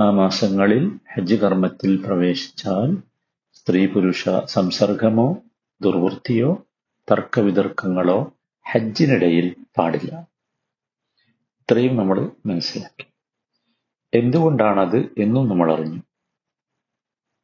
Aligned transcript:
ആ 0.00 0.10
മാസങ്ങളിൽ 0.10 0.98
ഹജ്ജ് 1.14 1.34
കർമ്മത്തിൽ 1.34 2.04
പ്രവേശിച്ചാൽ 2.06 2.96
സ്ത്രീ 3.52 3.86
പുരുഷ 3.86 4.28
സംസർഗമോ 4.44 5.42
ദുർവൃത്തിയോ 5.82 6.66
തർക്കവിതർക്കങ്ങളോ 7.10 8.32
ഹജ്ജിനിടയിൽ 8.70 9.56
പാടില്ല. 9.78 10.26
ഇത്രയും 11.60 11.96
നമ്മൾ 11.96 12.30
മനസ്സിലാക്കി. 12.46 13.06
എന്തുകൊണ്ടാണത് 14.14 14.96
എന്നും 14.96 15.48
നമ്മൾ 15.48 15.72
അറിഞ്ഞു. 15.74 16.00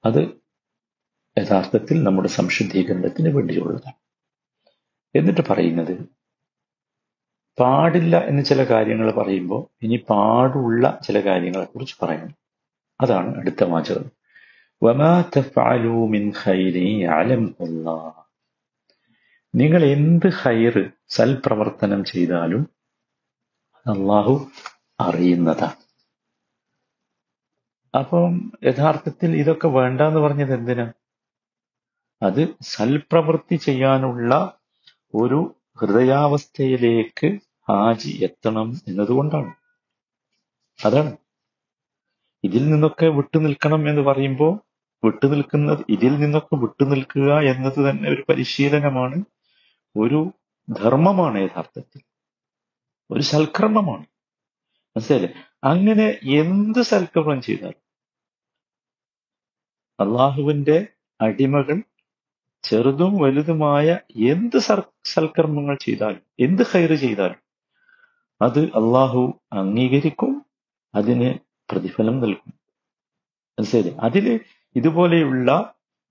അത് 0.04 0.20
യഥാർത്ഥത്തിൽ 1.38 2.02
നമ്മുടെ 2.02 2.28
സംശുദ്ധീകരണത്തിന് 2.28 3.28
വേണ്ടിയുള്ളതാണ്. 3.28 3.98
എന്നിട്ട് 5.14 5.40
പറയുന്നത് 5.50 5.94
പാടില്ല 7.60 8.16
എന്ന് 8.24 8.44
ചില 8.44 8.64
കാര്യങ്ങൾ 8.64 9.12
പറയുമ്പോൾ 9.12 9.66
ഇനി 9.82 9.96
പാടുള്ള 10.10 10.98
ചില 11.06 11.20
കാര്യങ്ങളെക്കുറിച്ച് 11.20 11.96
പറയണം 12.02 12.39
അതാണ് 13.00 13.36
അടുത്ത 13.36 13.64
വാചകം. 13.64 14.10
വമാ 14.82 15.24
മിൻ 16.06 16.32
ഖൈരി 16.44 17.04
നിങ്ങൾ 19.54 19.84
എന്ത് 19.84 20.28
ഹൈറ് 20.28 20.90
സൽപ്രവർത്തനം 21.08 22.04
ചെയ്താലും 22.04 22.68
അള്ളാഹു 23.86 24.50
അറിയുന്നതാണ്. 25.00 25.90
അപ്പം 27.98 28.52
യഥാർത്ഥത്തിൽ 28.64 29.36
ഇതൊക്കെ 29.36 29.68
വേണ്ട 29.68 30.00
എന്ന് 30.00 30.20
പറഞ്ഞത് 30.20 30.54
എന്തിനാ? 30.54 30.92
അത് 32.22 32.48
സൽപ്രവൃത്തി 32.62 33.56
ചെയ്യാനുള്ള 33.56 34.58
ഒരു 35.14 35.56
ഹൃദയാവസ്ഥയിലേക്ക് 35.80 37.38
ഹാജി 37.68 38.24
എത്തണം 38.24 38.80
എന്നതുകൊണ്ടാണ്. 38.88 39.54
അതാണ്. 40.84 41.16
ഇതിൽ 42.44 42.70
നിന്നൊക്കെ 42.70 43.06
വിട്ടുനിൽക്കണം 43.06 43.88
എന്ന് 43.88 44.02
പറയുമ്പോൾ 44.02 44.60
വിട്ടുനിൽക്കുന്നത് 45.04 45.84
ഇതിൽ 45.88 46.20
നിന്നൊക്കെ 46.20 46.54
വിട്ടുനിൽക്കുക 46.54 47.40
എന്നത് 47.40 47.90
തന്നെ 47.90 48.10
ഒരു 48.10 48.24
പരിശീലനമാണ്. 48.28 49.24
ഒരു 49.96 50.32
ധർമ്മമാണ് 50.68 51.38
യഥാർത്ഥത്തിൽ. 51.38 52.00
ഒരു 53.10 53.20
സൽക്രമമാണ് 53.20 54.06
മനസ്സിലായില്ലേ? 54.96 55.34
അങ്ങനെ 55.64 56.06
എന്ത് 56.40 56.82
സൽക്രമം 56.82 57.42
ചെയ്താൽ 57.42 57.74
അള്ളാഹുവിന്റെ 60.00 60.86
അടിമകൾ 61.20 61.82
ചെറുതും 62.62 63.22
വലുതുമായ 63.22 63.98
എന്ത് 64.16 64.58
സൽക്കർമ്മങ്ങൾ 65.14 65.76
ചെയ്താലും 65.84 66.22
എന്ത് 66.40 66.62
ഹൈറ് 66.62 66.94
ചെയ്താലും 66.94 67.40
അത് 68.42 68.58
അള്ളാഹു 68.58 69.40
അംഗീകരിക്കും 69.52 70.46
അതിന് 70.94 71.49
പ്രതിഫലം 71.70 72.20
നൽകും. 72.20 72.50
മനസ്സിലായില്ലേ? 73.58 73.94
അതിൽ 74.00 74.26
ഇതുപോലെയുള്ള 74.76 75.50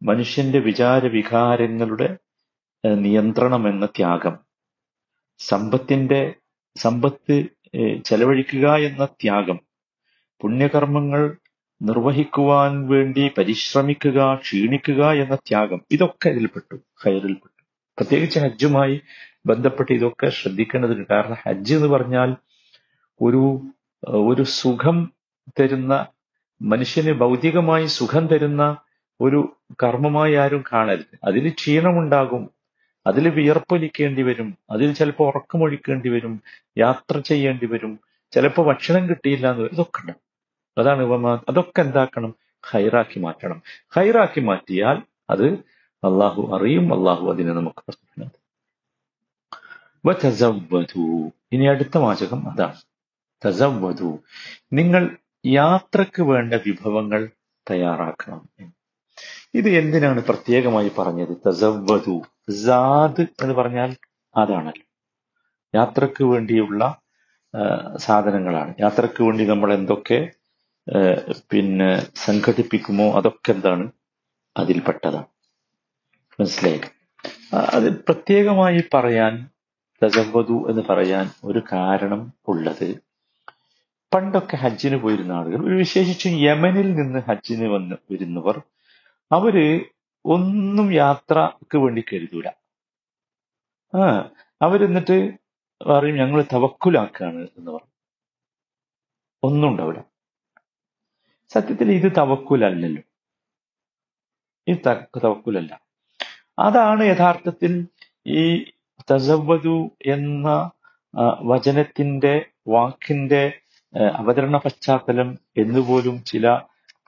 മനുഷ്യന്റെ 0.01 0.59
വിചാര 0.59 1.07
വികാരങ്ങളുടെ 1.07 2.09
നിയന്ത്രണം 2.83 3.67
എന്ന 3.67 3.85
ത്യാഗം 3.85 4.35
സമ്പത്തിന്റെ 5.39 6.21
സമ്പത്ത് 6.75 7.35
ചെലവഴിക്കുക 8.05 8.75
എന്ന 8.79 9.05
ത്യാഗം 9.21 9.57
പുണ്യകർമ്മങ്ങൾ 10.41 11.21
നിർവഹിക്കുവാൻ 11.81 12.87
വേണ്ടി 12.87 13.33
പരിശ്രമിക്കുക 13.37 14.35
ക്ഷീണിക്കുക 14.35 15.11
എന്ന 15.13 15.35
ത്യാഗം 15.47 15.81
ഇതൊക്കെ 15.91 16.29
ഇതിൽപ്പെട്ടു 16.29 16.75
ഹൈറിൽപ്പെട്ടു 17.03 17.55
പ്രത്യേകിച്ച് 17.97 18.39
ഹജ്ജുമായി 18.39 18.95
ബന്ധപ്പെട്ട് 19.45 19.91
ഇതൊക്കെ 19.93 20.29
ശ്രദ്ധിക്കേണ്ടതുണ്ട് 20.29 21.07
കാരണം 21.11 21.37
ഹജ്ജ് 21.45 21.73
എന്ന് 21.75 21.87
പറഞ്ഞാൽ 21.87 22.29
ഒരു 23.21 23.43
ഒരു 24.29 24.43
സുഖം 24.43 24.97
തരുന്ന 25.59 26.07
മനുഷ്യന് 26.61 27.11
ഭൗതികമായി 27.11 27.85
സുഖം 27.85 28.27
തരുന്ന 28.27 28.77
ഒരു 29.21 29.57
കർമ്മമായി 29.83 30.33
ആരും 30.33 30.63
കാണരുത്. 30.73 31.19
അതിൽ 31.23 31.49
ക്ഷീണമുണ്ടാകും. 31.49 32.49
അതിൽ 33.07 33.29
വിയർപ്പൊലിക്കേണ്ടി 33.29 34.21
വരും. 34.21 34.57
അതിൽ 34.71 34.93
ചിലപ്പോൾ 34.93 35.27
ഉറക്കമൊഴിക്കേണ്ടി 35.27 36.09
വരും. 36.09 36.41
യാത്ര 36.77 37.19
ചെയ്യേണ്ടി 37.19 37.65
വരും. 37.65 37.99
ചിലപ്പോൾ 38.31 38.67
ഭക്ഷണം 38.67 39.09
കിട്ടിയില്ല 39.09 39.51
എന്ന് 39.51 39.69
ഇതൊക്കെ 39.73 40.01
ഉണ്ടാവും 40.01 40.29
അതാണ് 40.77 41.03
ഉപമ. 41.03 41.41
അതൊക്കെ 41.49 41.81
എന്താക്കണം? 41.81 42.35
ഹൈറാക്കി 42.65 43.19
മാറ്റണം. 43.19 43.61
ഹൈറാക്കി 43.95 44.39
മാറ്റിയാൽ 44.39 45.03
അത് 45.29 45.47
അള്ളാഹു 46.03 46.57
അറിയും. 46.57 46.99
അള്ളാഹു 46.99 47.31
അതിനെ 47.31 47.53
നമുക്ക് 47.53 47.83
പറഞ്ഞു 47.89 48.29
ഇനി 51.53 51.65
അടുത്ത 51.65 51.97
വാചകം 51.97 52.51
അതാണ്. 52.51 52.75
തസവ്വതു 53.45 54.19
നിങ്ങൾ 54.73 55.17
യാത്രയ്ക്ക് 55.45 56.21
വേണ്ട 56.21 56.53
വിഭവങ്ങൾ 56.53 57.29
തയ്യാറാക്കണം. 57.71 58.49
ഇത് 59.53 59.69
എന്തിനാണ് 59.69 60.23
പ്രത്യേകമായി 60.23 60.91
പറഞ്ഞത്? 60.97 61.37
തസവ്വതു 61.47 62.21
സാദ് 62.65 63.21
എന്ന് 63.41 63.53
പറഞ്ഞാൽ 63.53 63.95
അതാണല്ലോ. 64.35 64.85
യാത്രയ്ക്ക് 65.75 66.23
വേണ്ടിയുള്ള 66.23 67.01
സാധനങ്ങളാണ്. 67.97 68.73
യാത്രയ്ക്ക് 68.79 69.23
വേണ്ടി 69.23 69.45
നമ്മൾ 69.45 69.73
എന്തൊക്കെ 69.73 70.19
പിന്നെ 71.51 72.07
സംഘടിപ്പിക്കുമോ 72.15 73.11
അതൊക്കെ 73.11 73.51
എന്താണ് 73.51 73.91
അതിൽപ്പെട്ടതാണ്. 74.57 75.25
മനസ്സിലായി 76.39 76.81
അത് 77.55 77.93
പ്രത്യേകമായി 78.03 78.83
പറയാൻ 78.93 79.49
തസവ്വതു 80.03 80.69
എന്ന് 80.69 80.81
പറയാൻ 80.89 81.29
ഒരു 81.43 81.61
കാരണം 81.73 82.33
ഉള്ളത് 82.47 83.08
പണ്ടൊക്കെ 84.13 84.55
ഹജ്ജിന് 84.55 84.95
പോയിരുന്ന 84.95 85.31
ആളുകൾ 85.31 85.77
വിശേഷിച്ചും 85.77 86.33
യമനിൽ 86.41 86.93
നിന്ന് 86.93 87.19
ഹജ്ജിന് 87.19 87.67
വന്ന് 87.67 87.95
വരുന്നവർ 88.11 88.61
അവർ 89.31 89.55
ഒന്നും 90.25 90.93
യാത്രയ്ക്ക് 90.93 91.77
വേണ്ടി 91.77 92.01
കരുതൂല. 92.01 92.47
ആ 93.93 93.99
അവരെന്നിട്ട് 94.61 95.17
പറയും 95.81 96.15
ഞങ്ങൾ 96.15 96.41
തവക്കുലാക്കാണ് 96.53 97.47
എന്ന് 97.57 97.71
പറയും. 97.71 97.93
ഒന്നും 99.43 99.67
ഉണ്ടാവില്ല 99.69 100.01
സത്യത്തിൽ 101.49 101.91
ഇത് 101.91 102.11
തവക്കുലല്ലല്ലോ. 102.17 103.03
ഇത് 104.67 104.79
തവക്കുലല്ല. 105.23 105.81
അതാണ് 106.59 107.03
യഥാർത്ഥത്തിൽ 107.03 107.73
ഈ 108.27 108.65
തസവ്വതു 109.11 109.77
എന്ന 110.05 110.71
വചനത്തിന്റെ 111.43 112.45
വാക്കിന്റെ 112.67 113.43
അവതരണ 113.97 114.57
പശ്ചാത്തലം 114.57 115.37
എന്നുപോലും 115.57 116.23
ചില 116.23 116.61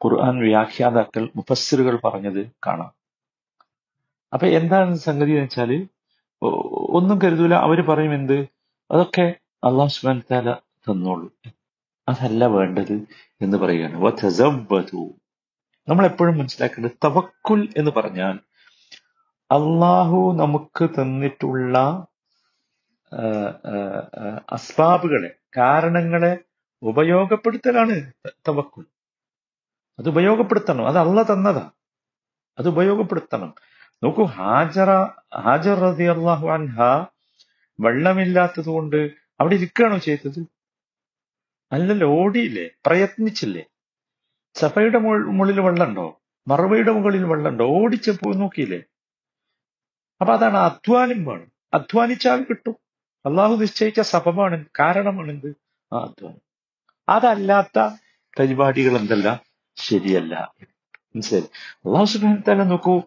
ഖുർആൻ 0.05 0.39
വ്യാഖ്യാതാക്കൾ 0.39 1.29
മുഫസ്സിറുകൾ 1.35 1.99
പറഞ്ഞത് 2.03 2.51
കാണാം. 2.67 2.93
അപ്പൊ 4.33 4.47
എന്താണ് 4.47 4.95
സംഗതി 4.95 5.31
എന്ന് 5.31 5.43
വെച്ചാൽ 5.43 5.87
ഒന്നും 6.43 7.21
കരുതൂല. 7.21 7.53
അവർ 7.53 7.81
പറയും 7.81 8.13
എന്ത്? 8.13 8.47
അതൊക്കെ 8.91 9.33
അള്ളാഹു 9.63 9.89
സുബാൻ 9.89 10.21
താല 10.31 10.53
തന്നോളൂ. 10.53 11.31
അതല്ല 12.09 12.45
വേണ്ടത് 12.45 12.93
എന്ന് 13.41 13.57
പറയുകയാണ്. 13.57 13.95
നമ്മൾ 15.87 16.05
എപ്പോഴും 16.05 16.37
മനസ്സിലാക്കേണ്ടത് 16.37 16.91
തവക്കുൽ 17.05 17.69
എന്ന് 17.77 17.91
പറഞ്ഞാൽ 17.91 18.39
അള്ളാഹു 19.51 20.33
നമുക്ക് 20.35 20.89
തന്നിട്ടുള്ള 20.89 22.07
അസ്ബാബുകളെ 24.51 25.29
കാരണങ്ങളെ 25.57 26.37
ഉപയോഗപ്പെടുത്തലാണ് 26.81 28.11
തവക്കുൽ 28.47 28.85
അത് 29.99 30.09
ഉപയോഗപ്പെടുത്തണം. 30.09 30.87
അത് 30.87 30.97
അള്ള 30.97 31.21
തന്നതാ. 31.21 31.71
അത് 32.59 32.67
ഉപയോഗപ്പെടുത്തണം. 32.67 33.55
നോക്കൂ 34.03 34.23
ഹാജറ 34.23 34.91
ഹാജർ 35.39 35.79
റതി 35.79 36.03
അള്ളാഹു 36.03 36.47
അൻഹ 36.47 36.77
വെള്ളമില്ലാത്തത് 37.79 38.65
കൊണ്ട് 38.65 38.99
അവിടെ 39.39 39.55
ഇരിക്കുകയാണോ 39.55 39.97
ചെയ്തത്? 39.97 40.39
അല്ലല്ലോ 41.71 42.07
ഓടിയില്ലേ? 42.07 42.69
പ്രയത്നിച്ചില്ലേ? 42.85 43.63
സഫയുടെ 44.55 44.97
മുകളിൽ 44.97 45.59
വെള്ളമുണ്ടോ? 45.59 46.19
മറുപയുടെ 46.47 46.91
മുകളിൽ 46.91 47.23
വെള്ളമുണ്ടോ? 47.23 47.65
ഓടിച്ച് 47.65 48.11
പോയി 48.11 48.37
നോക്കിയില്ലേ? 48.37 48.81
അപ്പൊ 50.21 50.33
അതാണ് 50.33 50.57
അധ്വാനം 50.57 51.25
വേണം 51.25 51.51
അധ്വാനിച്ചാൽ 51.73 52.43
കിട്ടും. 52.43 52.75
അള്ളാഹു 53.25 53.55
നിശ്ചയിച്ച 53.55 54.01
സഭമാണ് 54.01 54.65
കാരണമാണെന്ത്? 54.79 55.51
ആ 55.93 55.99
അധ്വാനം. 55.99 56.50
അതല്ലാത്ത 57.11 57.95
പരിപാടികൾ 58.39 58.97
എന്തല്ല 58.97 59.41
ശരിയല്ല. 59.75 60.53
മനസ്സിലായി 61.15 61.49
അള്ളാഹു 61.75 62.05
സുബാൻ 62.05 62.43
തന്നെ 62.51 62.65
നോക്കൂ. 62.65 63.01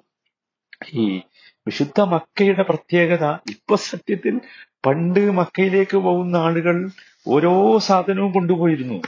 ഈ 0.92 1.22
വിശുദ്ധ 1.66 2.00
മക്കയുടെ 2.00 2.62
പ്രത്യേകത 2.62 3.24
ഇപ്പൊ 3.24 3.76
സത്യത്തിൽ 3.76 4.40
പണ്ട് 4.86 5.30
മക്കയിലേക്ക് 5.30 5.96
പോകുന്ന 5.96 6.36
ആളുകൾ 6.36 6.90
ഓരോ 7.28 7.78
സാധനവും 7.78 8.32
കൊണ്ടുപോയിരുന്നു. 8.32 9.02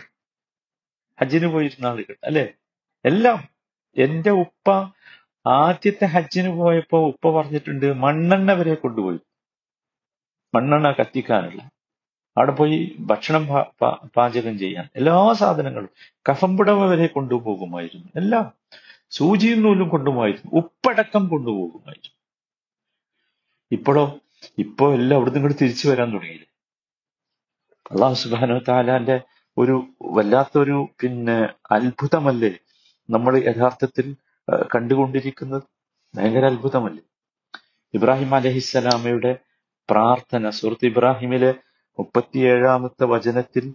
ഹജ്ജിന് 1.21 1.47
പോയിരുന്ന 1.47 1.87
ആളുകൾ 1.87 2.17
അല്ലെ? 2.25 2.53
എല്ലാം. 3.05 3.49
എന്റെ 3.97 4.31
ഉപ്പ 4.31 4.71
ആദ്യത്തെ 5.47 6.05
ഹജ്ജിന് 6.05 6.49
പോയപ്പോ 6.49 7.07
ഉപ്പ 7.07 7.31
പറഞ്ഞിട്ടുണ്ട് 7.31 7.93
മണ്ണെണ്ണ 7.95 8.53
വരെ 8.53 8.75
കൊണ്ടുപോയി. 8.75 9.19
മണ്ണെണ്ണ 10.55 10.91
കത്തിക്കാനുള്ള. 10.91 11.76
അവിടെ 12.37 12.53
പോയി 12.53 12.97
ഭക്ഷണം 13.01 13.47
പാചകം 14.17 14.59
ചെയ്യാൻ 14.59 14.89
എല്ലാ 14.97 15.33
സാധനങ്ങളും 15.33 15.91
കഫംപുടവ 16.31 16.87
വരെ 16.87 17.07
കൊണ്ടുപോകുമായിരുന്നു. 17.07 18.09
എല്ലാം 18.17 18.53
സൂചിയും 19.11 19.63
നൂലും 19.63 19.89
കൊണ്ടുപോകുമായിരുന്നു. 19.89 20.51
ഉപ്പടക്കം 20.53 21.29
കൊണ്ടുപോകുമായിരുന്നു. 21.29 22.15
ഇപ്പോഴോ 23.73 24.05
ഇപ്പോ 24.59 24.93
എല്ലാം 24.95 25.17
അവിടുന്ന് 25.19 25.39
ഇങ്ങോട്ട് 25.39 25.59
തിരിച്ചു 25.63 25.89
വരാൻ 25.89 26.09
തുടങ്ങിയില്ലേ? 26.13 26.49
അള്ളാഹു 27.91 28.15
സുബാനോ 28.15 28.59
താലാന്റെ 28.69 29.21
ഒരു 29.59 29.75
വല്ലാത്തൊരു 30.03 30.89
പിന്നെ 31.03 31.39
അത്ഭുതമല്ലേ 31.71 32.53
നമ്മൾ 33.11 33.33
യഥാർത്ഥത്തിൽ 33.39 34.07
കണ്ടുകൊണ്ടിരിക്കുന്നത്? 34.75 35.63
ഭയങ്കര 36.15 36.45
അത്ഭുതമല്ലേ? 36.45 37.03
ഇബ്രാഹിം 37.95 38.35
അലഹിസ്സലാമയുടെ 38.35 39.33
പ്രാർത്ഥന 39.91 40.51
സുഹൃത്ത് 40.51 40.87
ഇബ്രാഹിമിലെ 40.87 41.55
മുപ്പത്തിയേഴാമത്തെ 42.00 43.06
വചനത്തിൽ 43.06 43.66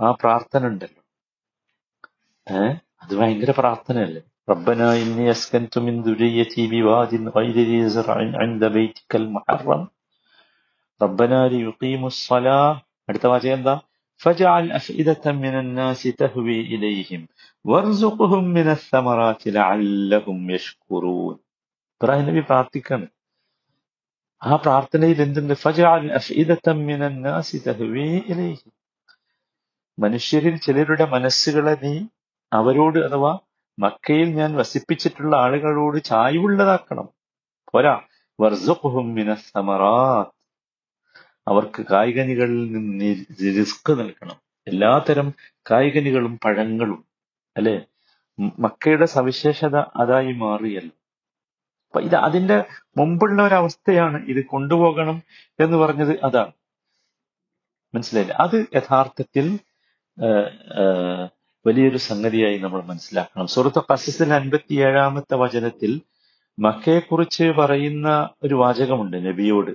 ആ 0.00 0.10
പ്രാർത്ഥന 0.22 0.62
ഉണ്ടല്ലോ 0.66 1.00
ഏ 2.46 2.60
അത് 3.02 3.14
ഭയങ്കര 3.20 3.50
പ്രാർത്ഥനയല്ലേ 3.58 4.22
ربنا 4.48 4.86
إني 4.96 5.26
أسكنت 5.30 5.74
من 5.78 5.94
ذريتي 6.02 6.62
بواد 6.68 7.12
غير 7.28 7.56
ذي 7.60 7.78
زرع 7.88 8.16
عند 8.34 8.62
بيتك 8.66 9.12
المحرم 9.16 9.82
ربنا 11.00 11.38
ليقيموا 11.48 12.08
الصلاة 12.08 12.70
അടുത്ത 13.08 13.26
വാചകം 13.26 13.54
എന്താ 13.54 13.74
فجعل 14.20 14.64
أفئدة 14.72 15.24
من 15.34 15.54
الناس 15.56 16.02
تهوي 16.14 16.60
إليهم 16.66 17.20
وارزقهم 17.64 18.44
من 18.48 18.66
الثمرات 18.68 19.42
لعلهم 19.50 20.38
يشكرون 20.50 21.36
ഇബ്രാഹിം 22.00 22.26
നബി 22.28 22.42
പ്രാർത്ഥിക്കാണ് 22.48 23.06
ആ 24.43 24.55
പ്രാർത്ഥനയിൽ 24.55 25.21
എന്തുണ്ട്? 25.21 25.53
മനുഷ്യരിൽ 29.99 30.55
ചിലരുടെ 30.55 31.05
മനസ്സുകളെ 31.05 31.77
നീ 31.83 32.05
അവരോട് 32.53 32.99
അഥവാ 32.99 33.39
മക്കയിൽ 33.79 34.35
ഞാൻ 34.35 34.55
വസിപ്പിച്ചിട്ടുള്ള 34.55 35.37
ആളുകളോട് 35.37 36.03
ചായ്വുള്ളതാക്കണം. 36.03 37.09
പോരാ. 37.73 38.01
വർസുഖുഹും 38.39 39.15
അവർക്ക് 41.47 41.85
കായികനികളിൽ 41.91 42.71
നിന്ന് 42.71 43.25
റിസ്ക് 43.59 43.99
നൽകണം. 43.99 44.35
എല്ലാതരം 44.67 45.33
കായികനികളും 45.71 46.39
പഴങ്ങളും. 46.45 47.05
അല്ലെ? 47.57 47.85
മക്കയുടെ 48.59 49.05
സവിശേഷത 49.05 49.75
അതായി 49.75 50.31
മാറിയല്ലോ. 50.31 50.96
അപ്പൊ 51.87 52.01
ഇത് 52.01 52.15
അതിന്റെ 52.15 52.63
മുമ്പുള്ള 52.97 53.43
ഒരു 53.47 53.55
അവസ്ഥയാണ് 53.55 54.25
ഇത് 54.25 54.45
കൊണ്ടുപോകണം 54.45 55.23
എന്ന് 55.59 55.77
പറഞ്ഞത് 55.77 56.19
അതാണ്. 56.23 56.51
മനസ്സിലായില്ല? 57.95 58.33
അത് 58.33 58.65
യഥാർത്ഥത്തിൽ 58.75 59.59
വലിയൊരു 61.67 61.97
സംഗതിയായി 61.97 62.57
നമ്മൾ 62.57 62.81
മനസ്സിലാക്കണം. 62.81 63.47
സുഹൃത്ത് 63.47 63.81
കസസിൽ 63.93 64.33
അൻപത്തി 64.33 64.75
ഏഴാമത്തെ 64.75 65.35
വചനത്തിൽ 65.35 66.01
മക്കയെക്കുറിച്ച് 66.59 67.43
പറയുന്ന 67.43 68.29
ഒരു 68.43 68.55
വാചകമുണ്ട് 68.55 69.17
നബിയോട്. 69.27 69.71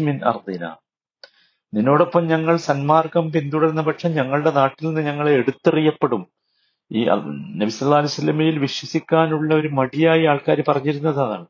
മിൻ 0.00 0.18
നിന്നോടൊപ്പം 1.74 2.26
ഞങ്ങൾ 2.26 2.56
സന്മാർഗം 2.56 3.32
പിന്തുടരുന്ന 3.32 3.82
പക്ഷം 3.82 4.10
ഞങ്ങളുടെ 4.12 4.50
നാട്ടിൽ 4.50 4.86
നിന്ന് 4.86 5.00
ഞങ്ങളെ 5.00 5.32
എടുത്തെറിയപ്പെടും. 5.32 6.26
ഈ 6.94 7.02
നബി 7.60 7.70
സല്ലാ 7.70 7.98
അലൈഹി 7.98 8.14
സ്വലമയിൽ 8.14 8.58
വിശ്വസിക്കാനുള്ള 8.58 9.54
ഒരു 9.54 9.68
മടിയായി 9.68 10.24
ആൾക്കാർ 10.24 10.58
പറഞ്ഞിരുന്നത് 10.68 11.20
അതാണ്. 11.22 11.46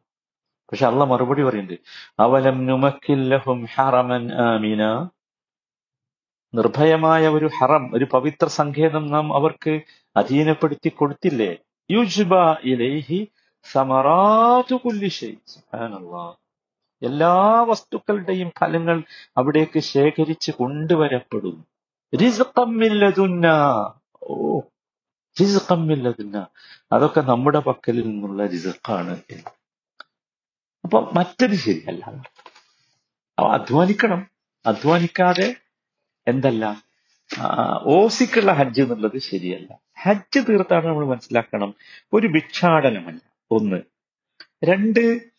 പക്ഷെ 0.70 0.86
അള്ള 0.86 1.04
മറുപടി 1.04 1.42
പറയുന്നുണ്ട് 1.42 1.80
അവലം 2.20 2.66
നുമക്കില്ലഹും 2.66 3.66
ഹറമൻ 3.74 4.24
ആമീന? 4.32 4.82
നിർഭയമായ 6.54 7.28
ഒരു 7.28 7.48
ഹറം 7.58 7.84
ഒരു 7.94 8.06
പവിത്ര 8.12 8.46
സങ്കേതം 8.46 9.04
നാം 9.10 9.34
അവർക്ക് 9.34 9.80
അധീനപ്പെടുത്തി 10.16 10.88
കൊടുത്തില്ലേ? 10.88 11.52
യുജ്ബ 11.90 12.34
ഇലൈഹി 12.64 13.20
സമറാതു 13.72 14.76
എല്ലാ 17.02 17.34
വസ്തുക്കളുടെയും 17.68 18.50
ഫലങ്ങൾ 18.58 19.02
അവിടേക്ക് 19.36 19.80
ശേഖരിച്ച് 19.80 20.50
കൊണ്ടുവരപ്പെടും. 20.52 21.56
ഓ 24.22 24.60
റിസ്ഖമ്മില്ലതുന്ന 25.40 26.46
അതൊക്കെ 26.92 27.20
നമ്മുടെ 27.20 27.58
പക്കലിൽ 27.58 28.02
നിന്നുള്ള 28.02 28.46
റിസ്ഖാണ് 28.46 29.20
അപ്പൊ 30.84 31.10
മറ്റത് 31.14 31.54
ശരിയല്ല. 31.54 32.04
അപ്പൊ 32.04 33.52
അധ്വാനിക്കണം. 33.52 34.30
അധ്വാനിക്കാതെ 34.66 35.56
എന്തല്ല? 36.28 36.84
ഓസിക്കുള്ള 37.84 38.52
ഹജ്ജ് 38.52 38.82
എന്നുള്ളത് 38.82 39.18
ശരിയല്ല. 39.18 39.78
ഹജ്ജ് 40.02 40.48
തീർത്താണ് 40.48 40.86
നമ്മൾ 40.86 41.06
മനസ്സിലാക്കണം. 41.06 41.74
ഒരു 42.12 42.26
ഭിക്ഷാടനമല്ല. 42.26 43.20
ഒന്ന്. 43.50 43.82
രണ്ട് 44.64 45.32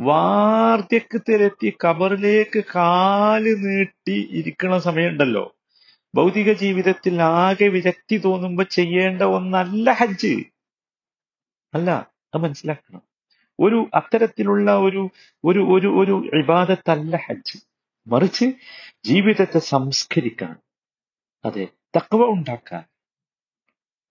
വാർദ്ധക്യത്തിലെത്തി 0.00 1.76
കബറിലേക്ക് 1.84 2.64
കാൽ 2.64 3.54
നീട്ടി 3.54 4.28
ഇരിക്കണ 4.30 4.78
സമയമുണ്ടല്ലോ. 4.78 5.55
ഭൗതിക 6.14 6.52
ജീവിതത്തിൽ 6.52 7.22
ആകെ 7.22 7.66
വിരക്തി 7.66 8.16
തോന്നുമ്പോൾ 8.16 8.62
ചെയ്യേണ്ട 8.62 9.22
ഒന്നല്ല 9.22 9.90
ഹജ്ജ്. 9.90 10.44
അല്ല 11.74 11.90
അത് 12.34 12.42
മനസ്സിലാക്കണം. 12.42 13.02
ഒരു 13.60 13.90
അത്തരത്തിലുള്ള 13.94 14.76
ഒരു 14.76 15.10
ഒരു 15.44 15.58
ഒരു 15.58 15.86
ഒരു 15.86 16.30
വിവാദത്തല്ല 16.34 17.16
ഹജ്ജ്. 17.16 17.58
മറിച്ച് 18.06 18.44
ജീവിതത്തെ 19.04 19.58
സംസ്കരിക്കാൻ 19.58 20.56
അതെ 21.44 21.68
തക്കവ 21.96 22.24
ഉണ്ടാക്കാൻ. 22.24 22.84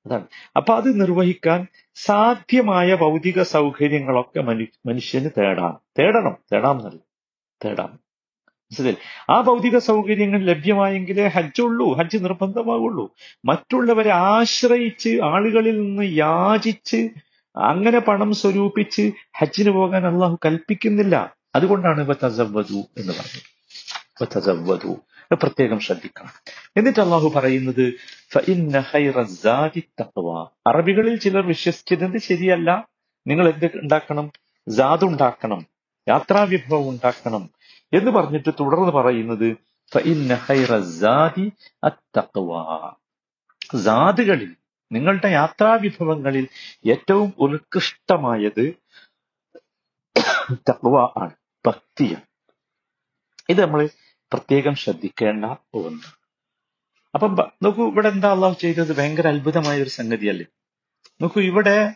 അതാണ്. 0.05 0.27
അപ്പൊ 0.55 0.75
അത് 0.75 1.01
നിർവഹിക്കാൻ 1.01 1.67
സാധ്യമായ 1.95 2.95
ഭൗതിക 2.95 3.41
സൗകര്യങ്ങളൊക്കെ 3.41 4.39
മനു 4.39 4.65
മനുഷ്യന് 4.85 5.29
തേടാം. 5.37 5.81
തേടണം. 5.99 6.37
തേടാം 6.53 6.77
എന്നല്ല. 6.77 6.99
തേടാം. 7.65 8.04
മനസ്സിലായി 8.65 8.97
ആ 9.29 9.41
ഭൗതിക 9.41 9.77
സൗകര്യങ്ങൾ 9.77 10.43
ലഭ്യമായെങ്കിലേ 10.43 11.27
ഹജ്ജുള്ളൂ 11.27 11.93
ഹജ്ജ് 11.93 12.23
നിർബന്ധമാകുള്ളൂ 12.23 13.15
മറ്റുള്ളവരെ 13.45 14.11
ആശ്രയിച്ച് 14.11 15.19
ആളുകളിൽ 15.23 15.81
നിന്ന് 15.81 16.03
യാചിച്ച് 16.03 17.09
അങ്ങനെ 17.57 17.99
പണം 17.99 18.33
സ്വരൂപിച്ച് 18.33 19.11
ഹജ്ജിന് 19.37 19.69
പോകാൻ 19.69 20.07
അള്ളാഹു 20.07 20.39
കൽപ്പിക്കുന്നില്ല. 20.45 21.35
അതുകൊണ്ടാണ് 21.55 22.15
തസവ്വതു 22.25 22.83
എന്ന് 22.97 23.13
പറഞ്ഞത്. 23.13 24.35
തസവ്വതു 24.37 24.97
പ്രത്യേകം 25.31 25.79
ശ്രദ്ധിക്കണം. 25.79 26.29
എന്നിട്ട് 26.77 26.99
അള്ളാഹു 26.99 27.31
പറയുന്നത് 27.35 27.93
അറബികളിൽ 30.67 31.15
ചിലർ 31.15 31.47
വിശ്വസിച്ചിരുന്നത് 31.47 32.21
ശരിയല്ല. 32.21 32.87
നിങ്ങൾ 33.27 33.49
എന്ത് 33.49 33.71
ഉണ്ടാക്കണം? 33.75 34.31
ജാതുണ്ടാക്കണം 34.67 35.74
യാത്രാവിഭവം 36.07 36.89
ഉണ്ടാക്കണം. 36.89 37.49
എന്ന് 37.93 38.11
പറഞ്ഞിട്ട് 38.11 38.49
തുടർന്ന് 38.59 38.91
പറയുന്നത് 38.91 39.57
ജാതുകളിൽ 43.83 44.55
നിങ്ങളുടെ 44.91 45.27
യാത്രാവിഭവങ്ങളിൽ 45.27 46.47
ഏറ്റവും 46.89 47.33
ഉത്കൃഷ്ടമായത് 47.39 48.73
തക്വ 50.53 51.01
ആണ് 51.01 51.31
ഭക്തിയാണ്. 51.65 52.23
ഇത് 53.49 53.61
നമ്മൾ 53.61 53.89
പ്രത്യേകം 54.05 54.75
ശ്രദ്ധിക്കേണ്ട 54.75 55.45
ഒന്ന്. 55.73 56.03
അപ്പം 57.13 57.51
നോക്കൂ 57.63 57.91
ഇവിടെ 57.91 58.09
എന്താ 58.09 58.31
അള്ളാഹു 58.31 58.53
ചെയ്തത്? 58.53 58.97
ഭയങ്കര 58.97 59.27
അത്ഭുതമായ 59.27 59.81
ഒരു 59.81 59.89
സംഗതിയല്ലേ? 59.89 60.45
നോക്കൂ 61.21 61.41
ഇവിടെ 61.41 61.93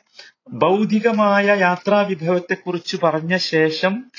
ഭൗതികമായ 0.49 1.45
യാത്രാ 1.45 2.01
വിഭവത്തെ 2.01 2.53
കുറിച്ച് 2.53 2.97
പറഞ്ഞ 3.03 3.37
ശേഷം 3.37 4.11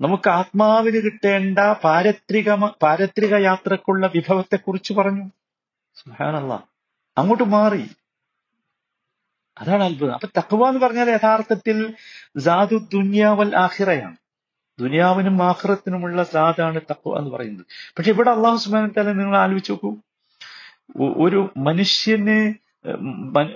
നമുക്ക് 0.00 0.28
ആത്മാവിന് 0.28 0.96
കിട്ടേണ്ട 0.96 1.58
പാരത്രിക 1.58 2.54
പാരത്രിക 2.54 3.34
യാത്രക്കുള്ള 3.34 4.06
വിഭവത്തെ 4.14 4.56
കുറിച്ച് 4.56 4.92
പറഞ്ഞു. 4.92 5.24
സുഹാനല്ല 5.94 6.68
അങ്ങോട്ട് 7.18 7.44
മാറി. 7.44 7.90
അതാണ് 9.58 9.82
അത്ഭുതം. 9.82 10.12
അപ്പൊ 10.12 10.28
തക്കുവ 10.38 10.68
എന്ന് 10.68 10.80
പറഞ്ഞാൽ 10.80 11.10
യഥാർത്ഥത്തിൽ 11.10 11.94
സാധു 12.38 12.76
ദുന്യാവൽ 12.92 13.56
ആഹിറയാണ് 13.56 14.16
ദുനിയാവിനും 14.80 15.42
ആഹ്റത്തിനുമുള്ള 15.42 16.22
സാധാണ് 16.22 16.80
തക്കുവ 16.80 17.18
എന്ന് 17.18 17.30
പറയുന്നത്. 17.30 17.66
പക്ഷെ 17.98 18.10
ഇവിടെ 18.10 18.30
അള്ളാഹു 18.30 18.56
സുബാന 18.56 19.02
നിങ്ങൾ 19.02 19.38
ആലോചിച്ച് 19.38 19.72
നോക്കൂ. 19.72 19.96
ഒരു 20.96 21.52
മനുഷ്യന് 21.56 22.54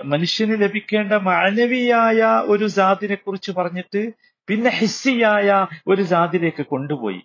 മനുഷ്യന് 0.05 0.61
ലഭിക്കേണ്ട 0.61 1.13
മാനവിയായ 1.13 2.23
ഒരു 2.23 2.67
ജാതിനെ 2.67 3.15
കുറിച്ച് 3.15 3.51
പറഞ്ഞിട്ട് 3.51 4.11
പിന്നെ 4.47 4.69
ഹിസ്സിയായ 4.69 5.67
ഒരു 5.87 6.01
ജാതിലേക്ക് 6.01 6.65
കൊണ്ടുപോയി. 6.65 7.21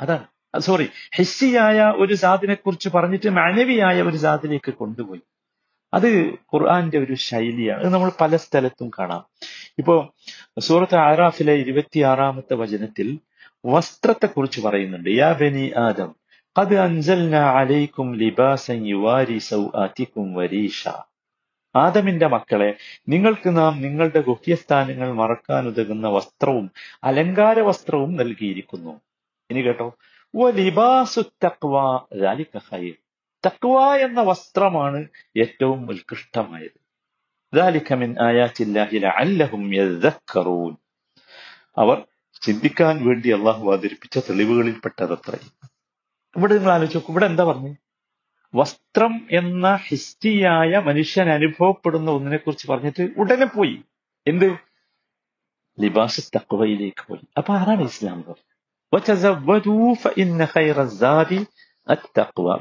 അതാണ്. 0.00 0.26
സോറി 0.58 0.88
ഹിസ്സിയായ 1.16 1.80
ഒരു 1.96 2.14
ജാതിനെ 2.14 2.54
കുറിച്ച് 2.54 2.88
പറഞ്ഞിട്ട് 2.88 3.30
മാനവിയായ 3.30 4.02
ഒരു 4.02 4.16
ജാതിലേക്ക് 4.16 4.74
കൊണ്ടുപോയി. 4.74 5.20
അത് 5.94 6.26
ഖുർആന്റെ 6.54 6.98
ഒരു 6.98 7.14
ശൈലിയാണ്. 7.14 7.84
അത് 7.84 7.94
നമ്മൾ 7.94 8.12
പല 8.20 8.36
സ്ഥലത്തും 8.36 8.90
കാണാം. 8.98 9.24
ഇപ്പോ 9.78 10.14
സൂറത്ത് 10.58 10.96
ആറാഫിലെ 10.96 11.52
ഇരുപത്തിയാറാമത്തെ 11.52 12.54
വചനത്തിൽ 12.54 13.18
വസ്ത്രത്തെ 13.66 14.26
കുറിച്ച് 14.26 14.60
പറയുന്നുണ്ട്. 14.60 15.10
യാ 15.10 15.32
ബനി 15.32 15.72
ആദം 15.76 16.14
قد 16.60 16.68
أنزلنا 16.68 17.34
അലൈക്കും 17.34 18.14
ലിബാസൻ 18.14 18.86
യുവാരി 18.86 19.38
സൗആത്തിക്കും 19.38 20.34
وريشا. 20.34 20.92
ആദമിന്റെ 21.76 22.26
മക്കളെ 22.26 22.76
നിങ്ങൾക്ക് 23.08 23.56
നാം 23.56 23.82
നിങ്ങളുടെ 23.82 24.20
ഗുഹ്യസ്ഥാനങ്ങൾ 24.20 25.12
മറക്കാൻ 25.12 25.66
ഉതകുന്ന 25.66 26.08
വസ്ത്രവും 26.08 26.70
അലങ്കാര 27.04 27.60
വസ്ത്രവും 27.60 28.16
നൽകിയിരിക്കുന്നു. 28.16 29.00
ഇനി 29.50 29.60
കേട്ടോ. 29.60 29.96
ലിബാസു 30.50 31.20
തക്വ 31.20 32.00
എന്ന 33.96 34.20
വസ്ത്രമാണ് 34.20 35.08
ഏറ്റവും 35.36 35.90
ഉത്കൃഷ്ടമായത്. 35.90 36.80
അവർ 41.78 42.04
ചിന്തിക്കാൻ 42.42 43.08
വേണ്ടി 43.08 43.28
അള്ളാഹു 43.28 43.72
അവതരിപ്പിച്ച 43.72 44.18
തെളിവുകളിൽപ്പെട്ടതത്രയും 44.18 45.75
ഇവിടെ 46.36 46.54
നിങ്ങൾ 46.54 46.72
ആലോചിച്ചു 46.72 46.98
നോക്കും. 46.98 47.12
ഇവിടെ 47.12 47.26
എന്താ 47.26 47.44
പറഞ്ഞു? 47.44 47.74
വസ്ത്രം 48.54 49.26
എന്ന 49.30 49.78
ഹിസ്റ്റിയായ 49.88 50.78
മനുഷ്യൻ 50.78 51.30
അനുഭവപ്പെടുന്ന 51.30 52.10
ഒന്നിനെ 52.10 52.36
കുറിച്ച് 52.36 52.68
പറഞ്ഞിട്ട് 52.68 53.08
ഉടനെ 53.18 53.46
പോയി. 53.46 53.80
എന്ത്? 54.26 54.52
ലിബാസ് 55.80 56.32
തക്വയിലേക്ക് 56.36 57.06
പോയി. 57.08 57.20
അപ്പൊ 57.36 57.54
ആരാണ് 57.54 57.82
ഇസ്ലാം 57.82 58.22
പറഞ്ഞത്. 58.22 58.46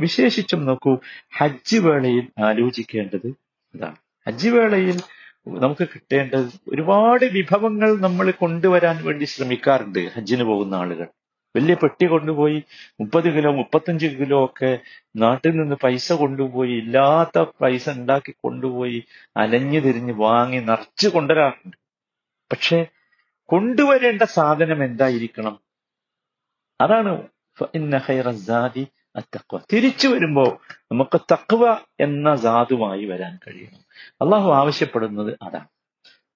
വിശേഷിച്ചും 0.01 0.65
നോക്കൂ 0.65 0.97
ഹജ്ജ് 1.37 1.77
വേളയിൽ 1.77 2.27
ആലോചിക്കേണ്ടത് 2.43 3.33
ഇതാണ് 3.75 3.95
ഹജ്ജ് 4.27 4.49
വേളയിൽ 4.49 5.01
നമുക്ക് 5.47 5.87
കിട്ടേണ്ടത് 5.87 6.51
ഒരുപാട് 6.67 7.25
വിഭവങ്ങൾ 7.25 7.97
നമ്മൾ 7.97 8.31
കൊണ്ടുവരാൻ 8.31 9.05
വേണ്ടി 9.05 9.25
ശ്രമിക്കാറുണ്ട് 9.25 10.13
ഹജ്ജിന് 10.13 10.43
പോകുന്ന 10.43 10.75
ആളുകൾ. 10.75 11.07
വലിയ 11.55 11.73
പെട്ടി 11.73 12.05
കൊണ്ടുപോയി 12.05 12.63
മുപ്പത് 12.99 13.35
കിലോ 13.35 13.51
മുപ്പത്തഞ്ച് 13.51 14.05
കിലോ 14.05 14.45
ഒക്കെ 14.45 14.79
നാട്ടിൽ 15.15 15.51
നിന്ന് 15.51 15.75
പൈസ 15.75 16.13
കൊണ്ടുപോയി 16.13 16.71
ഇല്ലാത്ത 16.71 17.45
പൈസ 17.61 17.89
ഉണ്ടാക്കി 17.89 18.31
കൊണ്ടുപോയി 18.31 19.03
അലഞ്ഞു 19.37 19.79
തിരിഞ്ഞ് 19.79 20.13
വാങ്ങി 20.13 20.59
നിറച്ച് 20.59 21.07
കൊണ്ടുവരാറുണ്ട്. 21.07 21.77
പക്ഷെ 22.51 22.87
കൊണ്ടുവരേണ്ട 23.45 24.21
സാധനം 24.21 24.83
എന്തായിരിക്കണം? 24.83 25.59
അതാണ് 26.81 27.27
അത്തഖ്വ. 29.15 29.59
തിരിച്ചു 29.73 30.07
വരുമ്പോ 30.07 30.61
നമുക്ക് 30.91 31.21
തക്വ 31.33 31.77
എന്ന 31.99 32.35
ജാതുമായി 32.35 33.05
വരാൻ 33.05 33.39
കഴിയണം. 33.47 33.85
അള്ളാഹു 34.21 34.51
ആവശ്യപ്പെടുന്നത് 34.51 35.37
അതാണ്. 35.41 35.67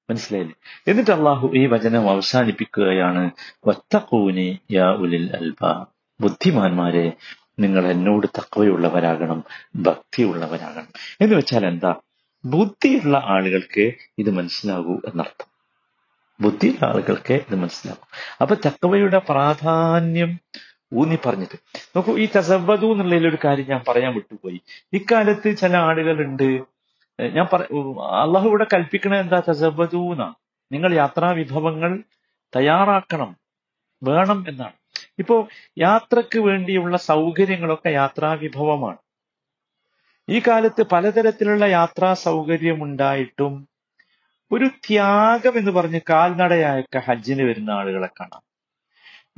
മനസ്സിലായില്ലേ? 0.10 0.56
എന്നിട്ട് 0.88 1.12
അള്ളാഹു 1.12 1.52
ഈ 1.56 1.66
വചനം 1.66 2.10
അവസാനിപ്പിക്കുകയാണ്. 2.10 3.32
വത്തക്കൂനി 3.68 4.60
യാ 4.72 4.92
ഉലിൽ 4.92 5.36
അൽബ. 5.36 5.86
ബുദ്ധിമാന്മാരെ 6.22 7.12
നിങ്ങൾ 7.60 7.88
എന്നോട് 7.88 8.28
തക്വയുള്ളവരാകണം 8.28 9.44
ഭക്തിയുള്ളവരാകണം. 9.76 10.88
എന്ന് 11.22 11.36
വെച്ചാൽ 11.36 11.66
എന്താ? 11.66 11.96
ബുദ്ധിയുള്ള 12.46 13.22
ആളുകൾക്ക് 13.26 13.92
ഇത് 14.18 14.30
മനസ്സിലാകൂ 14.30 14.94
എന്നർത്ഥം. 14.94 15.50
ബുദ്ധിയുള്ള 16.42 16.86
ആളുകൾക്ക് 16.86 17.34
ഇത് 17.34 17.56
മനസ്സിലാകും. 17.56 18.38
അപ്പൊ 18.42 18.56
തക്കവയുടെ 18.56 19.22
പ്രാധാന്യം 19.30 20.40
ഊന്നി 20.94 21.18
പറഞ്ഞിട്ട്. 21.26 21.60
നോക്കൂ 21.96 22.18
ഈ 22.18 22.28
തസവ്വതു 22.38 22.86
എന്നുള്ളതിൽ 22.92 23.28
ഒരു 23.28 23.38
കാര്യം 23.46 23.66
ഞാൻ 23.70 23.84
പറയാൻ 23.88 24.14
വിട്ടുപോയി. 24.14 24.62
ഇക്കാലത്ത് 24.94 25.58
ചില 25.58 25.78
ആളുകളുണ്ട് 25.78 26.62
ഞാൻ 27.20 27.48
പറ 27.54 27.62
അള്ളാഹു 28.22 28.48
ഇവിടെ 28.48 28.66
കൽപ്പിക്കണ 28.74 29.16
എന്താ? 29.16 29.42
തസവ്വതു 29.50 30.16
നിങ്ങൾ 30.72 30.94
യാത്രാ 30.94 31.32
വിഭവങ്ങൾ 31.32 32.04
തയ്യാറാക്കണം. 32.56 33.38
വേണം 34.04 34.46
എന്നാണ്. 34.50 34.74
ഇപ്പോ 35.20 35.48
യാത്രയ്ക്ക് 35.78 36.40
വേണ്ടിയുള്ള 36.40 36.98
സൗകര്യങ്ങളൊക്കെ 36.98 37.90
യാത്രാ 37.90 38.34
വിഭവമാണ് 38.34 38.98
ഈ 40.30 40.42
കാലത്ത് 40.48 40.84
പലതരത്തിലുള്ള 40.84 41.66
യാത്രാ 41.66 42.14
സൗകര്യമുണ്ടായിട്ടും 42.14 43.68
ഒരു 44.52 44.66
ത്യാഗം 44.66 45.58
എന്ന് 45.58 45.72
പറഞ്ഞ് 45.72 46.00
കാൽനടയായൊക്കെ 46.10 47.00
ഹജ്ജിന് 47.00 47.44
വരുന്ന 47.44 47.70
ആളുകളെ 47.70 48.08
കാണാം. 48.08 48.42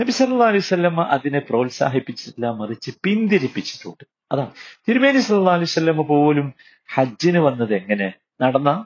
നബി 0.01 0.11
സല്ലാ 0.11 0.45
അലൈഹി 0.45 0.57
വസല്ലമ 0.57 1.03
അതിനെ 1.03 1.39
പ്രോത്സാഹിപ്പിച്ചിട്ടില്ല 1.39 2.51
മറിച്ച് 2.51 2.91
പിന്തിരിപ്പിച്ചിട്ടുണ്ട്. 3.03 4.03
അതാണ്. 4.31 4.51
തിരുമേനി 4.87 5.19
സല്ലാ 5.19 5.53
അലൈഹി 5.53 5.63
വസല്ലമ 5.63 6.01
പോലും 6.01 6.53
ഹജ്ജിന് 6.93 7.37
വന്നത് 7.39 7.75
എങ്ങനെ? 7.75 8.13
നടന്ന? 8.41 8.85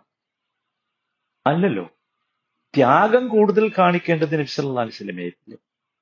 അല്ലല്ലോ. 1.47 1.89
ത്യാഗം 2.75 3.27
കൂടുതൽ 3.27 3.71
കാണിക്കേണ്ടത് 3.77 4.35
നബി 4.35 4.43
സല്ലല്ലാഹു 4.43 4.81
അലൈഹി 4.81 4.95
വസല്ലമയായിരുന്നു 4.95 5.57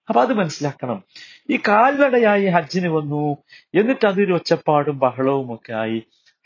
അപ്പൊ 0.09 0.21
അത് 0.21 0.33
മനസ്സിലാക്കണം. 0.33 1.03
ഈ 1.49 1.57
കാൽനടയായി 1.57 2.45
ഹജ്ജിന് 2.45 2.87
വന്നു 2.87 3.37
എന്നിട്ട് 3.79 4.05
അതൊരു 4.07 4.33
ഒച്ചപ്പാടും 4.33 4.99
ബഹളവും 4.99 5.53
ഒക്കെ 5.53 5.73
ആയി 5.73 6.03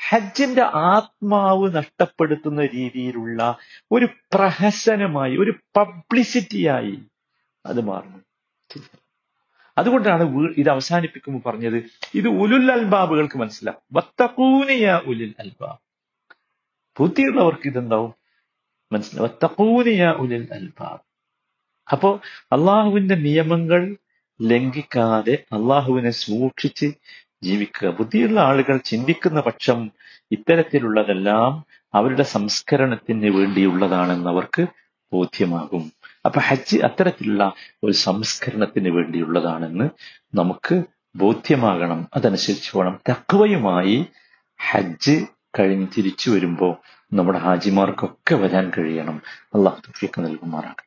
ഹജ്ജിന്റെ 0.09 0.61
ആത്മാവ് 0.61 1.75
നഷ്ടപ്പെടുത്തുന്ന 1.75 2.65
രീതിയിലുള്ള 2.65 3.57
ഒരു 3.91 4.05
പ്രഹസനമായി 4.05 5.37
ഒരു 5.37 5.53
പബ്ലിസിറ്റിയായി 5.75 6.99
അത് 7.65 7.81
മാറുന്നു. 7.81 8.17
അതുകൊണ്ടാണ് 9.77 10.48
ഇത് 10.57 10.69
അവസാനിപ്പിക്കുമ്പോൾ 10.69 11.50
പറഞ്ഞത്. 11.50 11.84
ഇത് 12.13 12.27
ഉലുൽ 12.27 12.72
അൽബാബുകൾക്ക് 12.72 13.38
മനസ്സിലാവും. 13.38 13.81
വത്തക്കൂനിയ 13.91 15.01
ഉലുൽ 15.05 15.34
അൽബാബ്. 15.39 15.79
ബുദ്ധിയുള്ളവർക്ക് 17.00 17.67
ഇതെന്താവും? 17.67 18.13
മനസ്സിലാവും. 18.91 19.29
വത്തക്കൂനിയ 19.29 20.10
ഉലുൽ 20.10 20.48
അൽബാബ്. 20.51 21.00
അപ്പോ 21.91 22.19
അള്ളാഹുവിന്റെ 22.51 23.15
നിയമങ്ങൾ 23.15 23.96
ലംഘിക്കാതെ 24.41 25.34
അള്ളാഹുവിനെ 25.34 26.10
സൂക്ഷിച്ച് 26.10 26.91
ജീവിക്കുക. 27.43 27.89
ബുദ്ധിയുള്ള 27.89 28.39
ആളുകൾ 28.39 28.77
ചിന്തിക്കുന്ന 28.77 29.39
പക്ഷം 29.41 29.91
ഇത്തരത്തിലുള്ളതെല്ലാം 30.31 31.65
അവരുടെ 31.93 32.24
സംസ്കരണത്തിന് 32.24 33.38
വേണ്ടിയുള്ളതാണെന്ന് 33.38 34.29
അവർക്ക് 34.29 34.67
ബോധ്യമാകും. 35.13 35.91
അപ്പൊ 36.27 36.41
ഹജ്ജ് 36.41 36.77
അത്തരത്തിലുള്ള 36.77 37.53
ഒരു 37.84 37.91
സംസ്കരണത്തിന് 37.91 38.89
വേണ്ടിയുള്ളതാണെന്ന് 38.89 39.89
നമുക്ക് 40.36 40.84
ബോധ്യമാകണം. 41.15 42.07
അതനുസരിച്ച് 42.15 42.72
പോകണം 42.72 43.00
തക്വയുമായി 43.10 44.05
ഹജ്ജ് 44.69 45.25
കഴിഞ്ഞ് 45.60 45.88
തിരിച്ചു 45.98 46.31
വരുമ്പോൾ 46.31 46.77
നമ്മുടെ 47.13 47.39
ഹാജിമാർക്കൊക്കെ 47.39 48.36
വരാൻ 48.36 48.72
കഴിയണം. 48.77 49.22
അള്ളാഹു 49.55 49.79
തൗഫീഖ് 49.79 50.25
നൽകുമാറാകട്ടെ. 50.25 50.87